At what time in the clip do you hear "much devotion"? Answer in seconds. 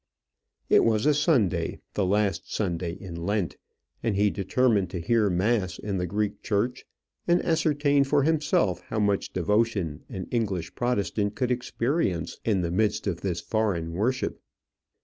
8.97-10.03